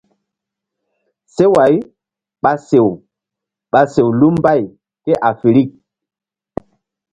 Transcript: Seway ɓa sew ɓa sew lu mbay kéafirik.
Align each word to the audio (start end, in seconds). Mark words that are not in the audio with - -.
Seway 1.33 1.73
ɓa 2.43 2.51
sew 2.67 2.89
ɓa 3.71 3.81
sew 3.93 4.09
lu 4.19 4.27
mbay 4.37 4.61
kéafirik. 5.03 5.69